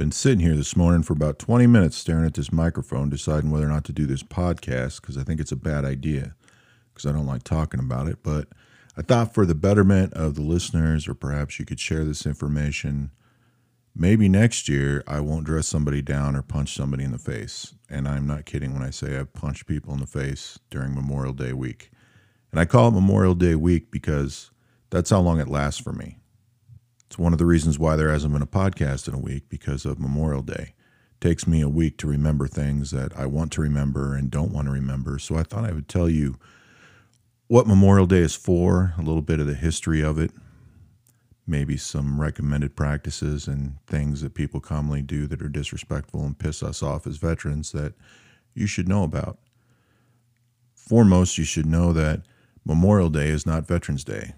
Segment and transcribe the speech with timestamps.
[0.00, 3.66] been sitting here this morning for about 20 minutes staring at this microphone, deciding whether
[3.66, 6.34] or not to do this podcast because I think it's a bad idea
[6.88, 8.22] because I don't like talking about it.
[8.22, 8.48] But
[8.96, 13.10] I thought for the betterment of the listeners, or perhaps you could share this information,
[13.94, 17.74] maybe next year I won't dress somebody down or punch somebody in the face.
[17.90, 21.34] And I'm not kidding when I say I've punched people in the face during Memorial
[21.34, 21.90] Day week.
[22.52, 24.50] And I call it Memorial Day week because
[24.88, 26.19] that's how long it lasts for me.
[27.10, 29.84] It's one of the reasons why there hasn't been a podcast in a week because
[29.84, 30.74] of Memorial Day.
[31.14, 34.52] It takes me a week to remember things that I want to remember and don't
[34.52, 35.18] want to remember.
[35.18, 36.36] So I thought I would tell you
[37.48, 40.30] what Memorial Day is for, a little bit of the history of it,
[41.48, 46.62] maybe some recommended practices and things that people commonly do that are disrespectful and piss
[46.62, 47.94] us off as veterans that
[48.54, 49.40] you should know about.
[50.76, 52.22] Foremost, you should know that
[52.64, 54.34] Memorial Day is not Veterans Day,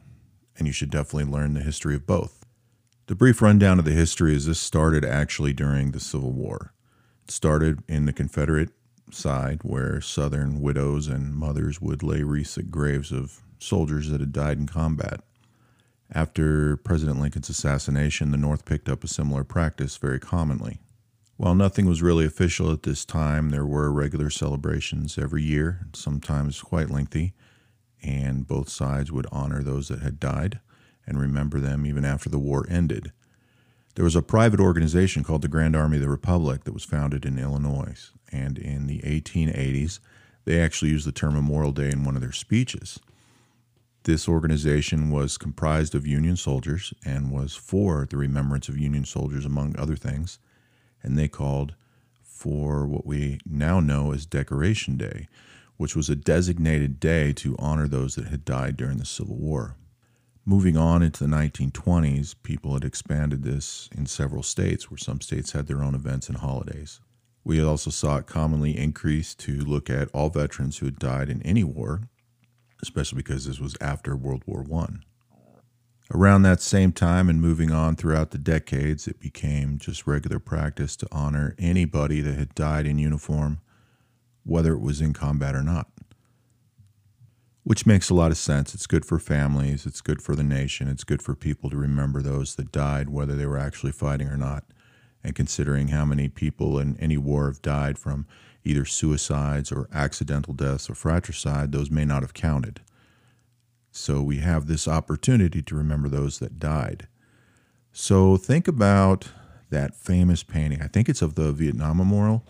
[0.57, 2.42] and you should definitely learn the history of both.
[3.07, 6.73] The brief rundown of the history is this started actually during the Civil War.
[7.25, 8.71] It started in the Confederate
[9.11, 14.33] side where Southern widows and mothers would lay wreaths at graves of soldiers that had
[14.33, 15.21] died in combat.
[16.13, 20.79] After President Lincoln's assassination, the North picked up a similar practice very commonly.
[21.37, 26.63] While nothing was really official at this time, there were regular celebrations every year, sometimes
[26.63, 27.35] quite lengthy,
[28.01, 30.61] and both sides would honor those that had died
[31.07, 33.13] and remember them even after the war ended.
[33.95, 37.27] There was a private organization called the Grand Army of the Republic that was founded
[37.27, 40.01] in Illinois, and in the 1880s,
[40.45, 42.99] they actually used the term Memorial Day in one of their speeches.
[44.05, 49.45] This organization was comprised of Union soldiers and was for the remembrance of Union soldiers,
[49.45, 50.39] among other things,
[51.03, 51.75] and they called
[52.23, 55.29] for what we now know as Decoration Day,
[55.77, 59.77] which was a designated day to honor those that had died during the Civil War.
[60.45, 65.53] Moving on into the 1920s, people had expanded this in several states, where some states
[65.53, 67.01] had their own events and holidays.
[67.45, 71.43] We also saw it commonly increase to look at all veterans who had died in
[71.43, 72.09] any war,
[72.83, 74.87] especially because this was after World War I.
[76.13, 80.97] Around that same time and moving on throughout the decades, it became just regular practice
[80.97, 83.61] to honor anybody that had died in uniform,
[84.43, 85.87] whether it was in combat or not
[87.65, 88.75] which makes a lot of sense.
[88.75, 92.21] It's good for families, it's good for the nation, it's good for people to remember
[92.21, 94.65] those that died, whether they were actually fighting or not.
[95.23, 98.27] And considering how many people in any war have died from
[98.65, 102.81] either suicides or accidental deaths or fratricide, those may not have counted.
[103.93, 107.07] So we have this opportunity to remember those that died.
[107.93, 109.29] So think about
[109.71, 110.83] that famous painting.
[110.83, 112.45] I think it's of the Vietnam Memorial.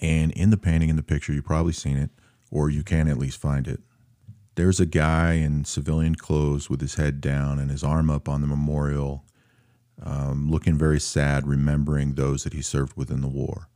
[0.00, 2.10] And in the painting, in the picture, you've probably seen it,
[2.50, 3.80] or you can at least find it
[4.56, 8.40] there's a guy in civilian clothes with his head down and his arm up on
[8.40, 9.24] the memorial,
[10.02, 13.68] um, looking very sad, remembering those that he served with in the war.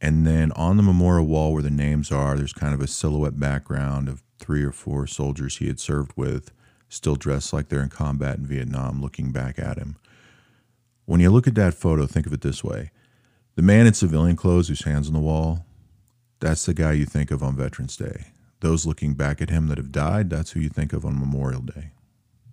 [0.00, 3.40] And then on the memorial wall where the names are, there's kind of a silhouette
[3.40, 6.52] background of three or four soldiers he had served with,
[6.90, 9.96] still dressed like they're in combat in Vietnam, looking back at him.
[11.06, 12.90] When you look at that photo, think of it this way
[13.54, 15.64] the man in civilian clothes whose hands on the wall,
[16.40, 18.33] that's the guy you think of on Veterans Day
[18.64, 21.60] those looking back at him that have died, that's who you think of on Memorial
[21.60, 21.90] Day.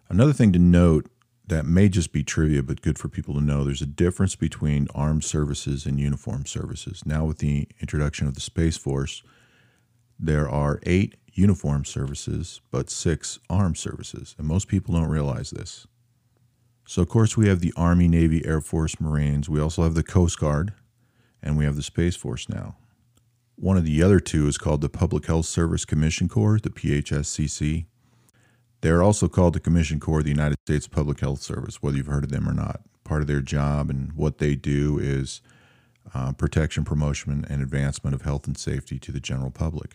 [0.09, 1.09] Another thing to note
[1.47, 4.87] that may just be trivia, but good for people to know there's a difference between
[4.93, 7.03] armed services and uniformed services.
[7.05, 9.23] Now, with the introduction of the Space Force,
[10.19, 15.87] there are eight uniformed services, but six armed services, and most people don't realize this.
[16.85, 19.49] So, of course, we have the Army, Navy, Air Force, Marines.
[19.49, 20.73] We also have the Coast Guard,
[21.41, 22.75] and we have the Space Force now.
[23.61, 27.85] One of the other two is called the Public Health Service Commission Corps, the PHSCC.
[28.81, 32.07] They're also called the Commission Corps of the United States Public Health Service, whether you've
[32.07, 32.81] heard of them or not.
[33.03, 35.43] Part of their job and what they do is
[36.15, 39.93] uh, protection, promotion, and advancement of health and safety to the general public.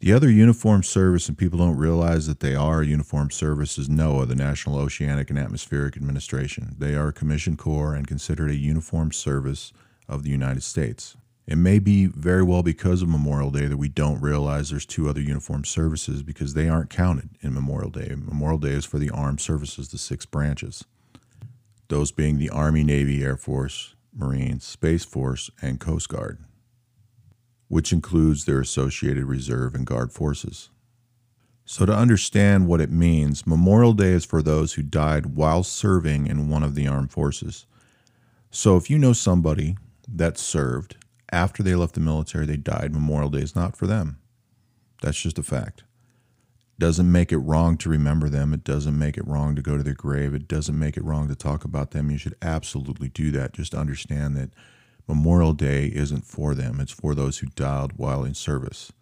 [0.00, 3.88] The other uniform service, and people don't realize that they are a uniform service, is
[3.88, 6.76] NOAA, the National Oceanic and Atmospheric Administration.
[6.76, 9.72] They are a commission corps and considered a uniform service
[10.06, 11.16] of the United States.
[11.46, 15.08] It may be very well because of Memorial Day that we don't realize there's two
[15.08, 18.12] other uniformed services because they aren't counted in Memorial Day.
[18.16, 20.84] Memorial Day is for the armed services, the six branches,
[21.86, 26.38] those being the Army, Navy, Air Force, Marines, Space Force, and Coast Guard,
[27.68, 30.70] which includes their associated reserve and guard forces.
[31.64, 36.26] So, to understand what it means, Memorial Day is for those who died while serving
[36.26, 37.66] in one of the armed forces.
[38.50, 39.76] So, if you know somebody
[40.08, 40.96] that served
[41.32, 42.92] after they left the military, they died.
[42.92, 44.18] Memorial Day is not for them.
[45.02, 45.84] That's just a fact.
[46.78, 48.52] doesn't make it wrong to remember them.
[48.52, 50.34] It doesn't make it wrong to go to their grave.
[50.34, 52.10] It doesn't make it wrong to talk about them.
[52.10, 53.54] You should absolutely do that.
[53.54, 54.50] Just understand that
[55.08, 58.92] Memorial Day isn't for them, it's for those who died while in service.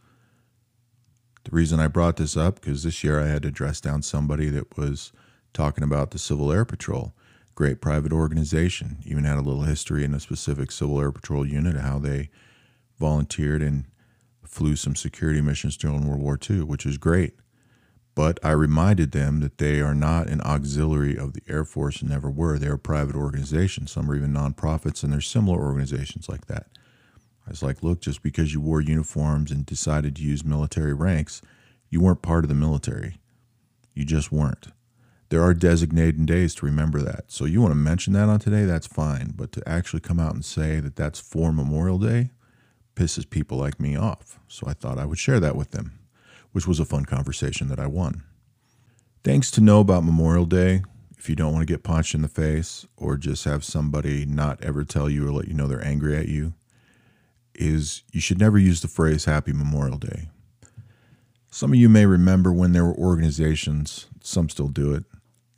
[1.45, 4.49] The reason I brought this up because this year I had to dress down somebody
[4.51, 5.13] that was
[5.53, 7.15] talking about the Civil Air Patrol,
[7.55, 8.99] great private organization.
[9.05, 12.31] Even had a little history in a specific Civil Air Patrol unit, how they
[12.99, 13.85] volunteered and
[14.45, 17.35] flew some security missions during World War II, which is great.
[18.15, 22.11] But I reminded them that they are not an auxiliary of the Air Force and
[22.11, 22.59] never were.
[22.59, 23.89] They're a private organization.
[23.89, 26.69] Some are even nonprofits, and there's similar organizations like that.
[27.47, 31.43] I was like, look, just because you wore uniforms and decided to use military ranks,
[31.91, 33.19] you weren't part of the military.
[33.95, 34.69] You just weren't.
[35.35, 37.25] There are designated days to remember that.
[37.27, 39.35] So you want to mention that on today, that's fine.
[39.35, 42.31] But to actually come out and say that that's for Memorial Day
[42.95, 44.39] pisses people like me off.
[44.47, 45.99] So I thought I would share that with them
[46.55, 48.23] which was a fun conversation that I won.
[49.25, 50.85] Things to know about Memorial Day
[51.19, 54.63] if you don't want to get punched in the face or just have somebody not
[54.63, 56.55] ever tell you or let you know they're angry at you
[57.57, 60.29] is you should never use the phrase Happy Memorial Day.
[61.51, 65.03] Some of you may remember when there were organizations, some still do it,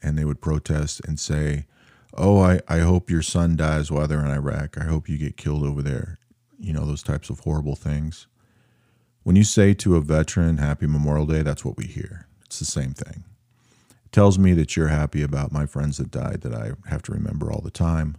[0.02, 1.66] and they would protest and say,
[2.14, 4.78] Oh, I, I hope your son dies while they're in Iraq.
[4.78, 6.19] I hope you get killed over there.
[6.58, 8.26] You know, those types of horrible things.
[9.22, 12.26] When you say to a veteran, Happy Memorial Day, that's what we hear.
[12.46, 13.25] It's the same thing.
[14.04, 17.12] It tells me that you're happy about my friends that died that I have to
[17.12, 18.16] remember all the time.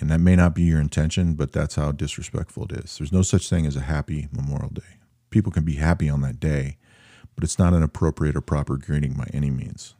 [0.00, 2.98] And that may not be your intention, but that's how disrespectful it is.
[2.98, 4.98] There's no such thing as a happy Memorial Day.
[5.30, 6.76] People can be happy on that day,
[7.34, 9.94] but it's not an appropriate or proper greeting by any means.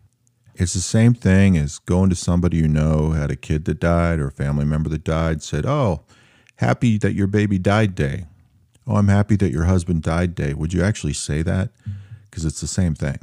[0.56, 4.20] It's the same thing as going to somebody you know had a kid that died
[4.20, 6.02] or a family member that died, said, Oh,
[6.56, 8.26] happy that your baby died day.
[8.86, 10.54] Oh, I'm happy that your husband died day.
[10.54, 11.70] Would you actually say that?
[12.24, 13.18] Because it's the same thing.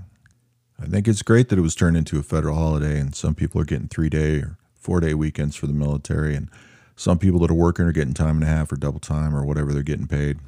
[0.82, 3.62] I think it's great that it was turned into a federal holiday, and some people
[3.62, 6.50] are getting three day or four day weekends for the military, and
[6.96, 9.46] some people that are working are getting time and a half or double time or
[9.46, 10.40] whatever they're getting paid.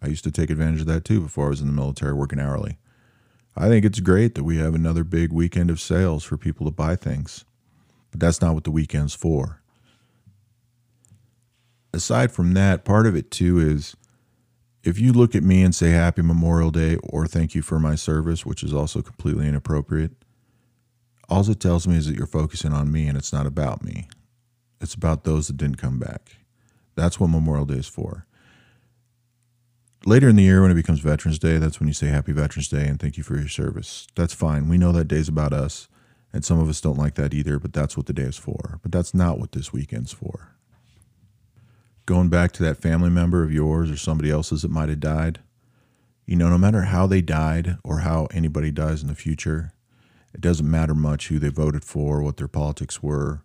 [0.00, 2.40] I used to take advantage of that too before I was in the military working
[2.40, 2.78] hourly.
[3.56, 6.72] I think it's great that we have another big weekend of sales for people to
[6.72, 7.44] buy things,
[8.10, 9.60] but that's not what the weekend's for.
[11.92, 13.96] Aside from that, part of it too is
[14.82, 17.96] if you look at me and say Happy Memorial Day or thank you for my
[17.96, 20.12] service, which is also completely inappropriate,
[21.28, 24.08] all it tells me is that you're focusing on me and it's not about me.
[24.80, 26.36] It's about those that didn't come back.
[26.94, 28.26] That's what Memorial Day is for.
[30.06, 32.68] Later in the year, when it becomes Veterans Day, that's when you say Happy Veterans
[32.68, 34.06] Day and thank you for your service.
[34.14, 34.68] That's fine.
[34.68, 35.88] We know that day's about us,
[36.32, 38.78] and some of us don't like that either, but that's what the day is for.
[38.82, 40.56] But that's not what this weekend's for
[42.10, 45.38] going back to that family member of yours or somebody else's that might have died,
[46.26, 49.72] you know, no matter how they died or how anybody dies in the future,
[50.34, 53.44] it doesn't matter much who they voted for, what their politics were,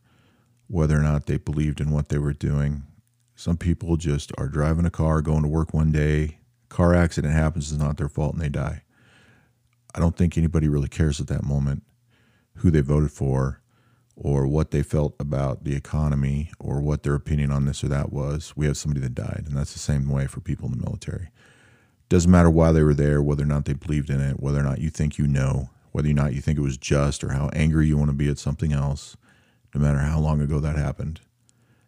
[0.66, 2.82] whether or not they believed in what they were doing.
[3.36, 6.40] Some people just are driving a car, going to work one day,
[6.76, 8.84] car accident happens, it's not their fault, and they die.
[9.96, 11.84] I don't think anybody really cares at that moment
[12.56, 13.62] who they voted for
[14.14, 18.12] or what they felt about the economy or what their opinion on this or that
[18.12, 18.52] was.
[18.58, 21.30] We have somebody that died, and that's the same way for people in the military.
[22.10, 24.64] Doesn't matter why they were there, whether or not they believed in it, whether or
[24.64, 27.50] not you think you know, whether or not you think it was just or how
[27.54, 29.16] angry you want to be at something else,
[29.74, 31.22] no matter how long ago that happened.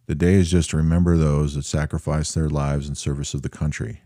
[0.05, 3.49] The day is just to remember those that sacrificed their lives in service of the
[3.49, 3.99] country.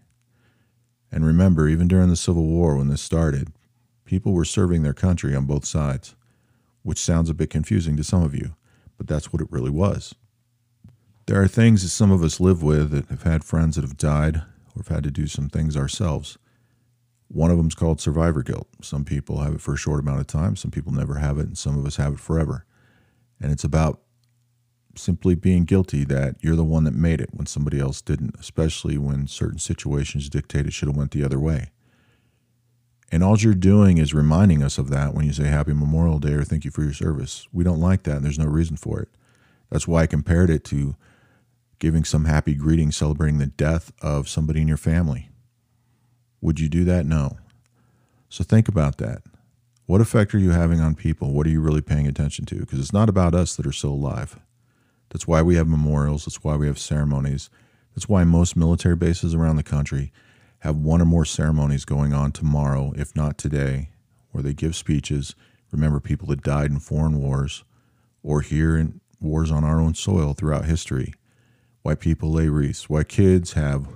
[1.11, 3.51] And remember, even during the Civil War, when this started,
[4.05, 6.15] people were serving their country on both sides
[6.83, 8.55] which sounds a bit confusing to some of you,
[8.97, 10.15] but that's what it really was.
[11.27, 13.97] There are things that some of us live with that have had friends that have
[13.97, 16.37] died or have had to do some things ourselves.
[17.27, 18.67] One of them is called survivor guilt.
[18.81, 21.45] Some people have it for a short amount of time, some people never have it,
[21.45, 22.65] and some of us have it forever.
[23.39, 24.01] And it's about
[24.95, 28.97] simply being guilty that you're the one that made it when somebody else didn't, especially
[28.97, 31.71] when certain situations dictate it should have went the other way.
[33.11, 36.33] And all you're doing is reminding us of that when you say Happy Memorial Day
[36.33, 37.47] or thank you for your service.
[37.51, 39.09] We don't like that, and there's no reason for it.
[39.69, 40.95] That's why I compared it to
[41.79, 45.29] giving some happy greeting celebrating the death of somebody in your family.
[46.39, 47.05] Would you do that?
[47.05, 47.37] No.
[48.29, 49.23] So think about that.
[49.87, 51.33] What effect are you having on people?
[51.33, 52.59] What are you really paying attention to?
[52.59, 54.39] Because it's not about us that are still alive.
[55.11, 56.25] That's why we have memorials.
[56.25, 57.49] That's why we have ceremonies.
[57.93, 60.11] That's why most military bases around the country
[60.59, 63.89] have one or more ceremonies going on tomorrow, if not today,
[64.31, 65.35] where they give speeches,
[65.71, 67.63] remember people that died in foreign wars
[68.23, 71.13] or here in wars on our own soil throughout history,
[71.81, 73.87] why people lay wreaths, why kids have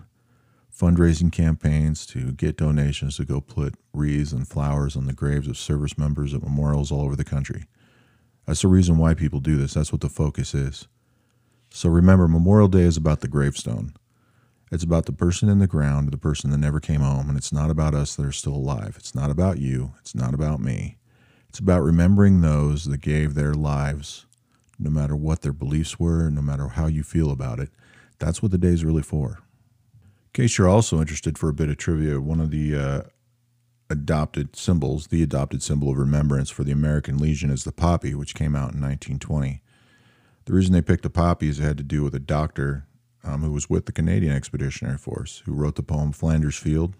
[0.75, 5.57] fundraising campaigns to get donations to go put wreaths and flowers on the graves of
[5.57, 7.65] service members at memorials all over the country.
[8.45, 9.75] That's the reason why people do this.
[9.75, 10.88] That's what the focus is.
[11.75, 13.91] So remember, Memorial Day is about the gravestone.
[14.72, 17.51] It's about the person in the ground, the person that never came home, and it's
[17.51, 18.96] not about us that are still alive.
[18.98, 19.91] It's not about you.
[20.00, 21.00] It's not about me.
[21.50, 24.25] It's about remembering those that gave their lives,
[24.79, 27.72] no matter what their beliefs were, no matter how you feel about it.
[28.20, 29.39] That's what the day is really for.
[30.27, 33.01] In case you're also interested for a bit of trivia, one of the uh,
[33.89, 38.34] adopted symbols, the adopted symbol of remembrance for the American Legion is the poppy, which
[38.34, 39.62] came out in 1920.
[40.45, 42.85] The reason they picked the poppies had to do with a doctor
[43.23, 46.93] um, who was with the Canadian Expeditionary Force, who wrote the poem Flanders Field.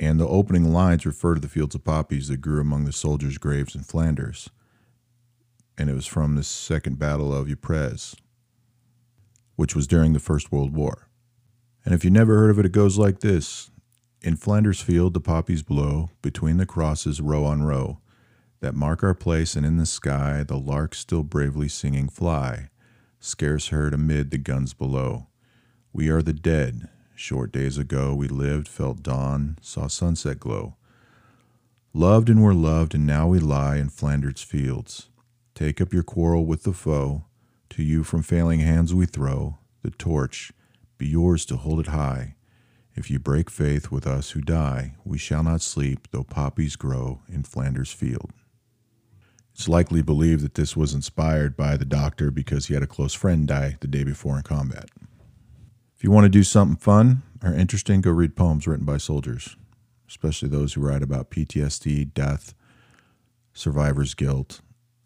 [0.00, 3.38] And the opening lines refer to the fields of poppies that grew among the soldiers'
[3.38, 4.48] graves in Flanders.
[5.76, 8.16] And it was from the Second Battle of Ypres,
[9.56, 11.08] which was during the First World War.
[11.84, 13.70] And if you never heard of it, it goes like this
[14.22, 17.98] In Flanders Field, the poppies blow, between the crosses, row on row,
[18.60, 22.70] that mark our place, and in the sky, the larks still bravely singing fly
[23.24, 25.28] scarce heard amid the guns below.
[25.94, 26.90] We are the dead.
[27.14, 30.76] Short days ago we lived, felt dawn, saw sunset glow.
[31.94, 35.08] Loved and were loved, and now we lie in Flanders fields.
[35.54, 37.24] Take up your quarrel with the foe.
[37.70, 40.52] To you from failing hands we throw the torch.
[40.98, 42.34] Be yours to hold it high.
[42.94, 47.22] If you break faith with us who die, we shall not sleep, though poppies grow
[47.28, 48.32] in Flanders field.
[49.54, 53.14] It's likely believed that this was inspired by the doctor because he had a close
[53.14, 54.90] friend die the day before in combat.
[55.96, 59.56] If you want to do something fun or interesting, go read poems written by soldiers,
[60.08, 62.52] especially those who write about PTSD, death,
[63.52, 64.60] survivor's guilt,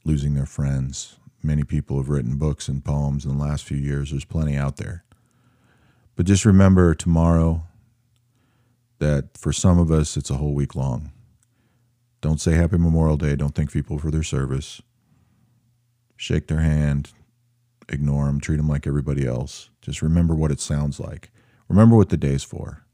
[0.05, 1.17] losing their friends.
[1.43, 4.11] Many people have written books and poems in the last few years.
[4.11, 5.05] There's plenty out there.
[6.17, 7.64] But just remember tomorrow
[8.99, 11.12] that for some of us, it's a whole week long.
[12.20, 13.37] Don't say Happy Memorial Day.
[13.37, 14.82] Don't thank people for their service.
[16.16, 17.12] Shake their hand,
[17.88, 19.70] ignore them, treat them like everybody else.
[19.80, 21.30] Just remember what it sounds like.
[21.68, 22.84] Remember what the day's for.